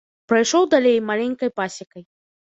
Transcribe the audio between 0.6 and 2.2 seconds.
далей маленькай пасекай.